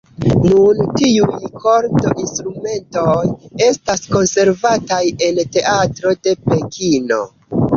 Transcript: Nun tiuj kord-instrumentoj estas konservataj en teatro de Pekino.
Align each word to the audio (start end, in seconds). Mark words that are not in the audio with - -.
Nun 0.43 0.79
tiuj 0.99 1.35
kord-instrumentoj 1.65 3.21
estas 3.67 4.03
konservataj 4.17 5.03
en 5.29 5.39
teatro 5.59 6.15
de 6.25 6.35
Pekino. 6.49 7.23